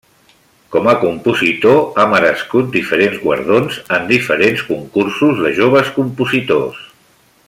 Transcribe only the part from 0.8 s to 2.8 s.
a compositor ha merescut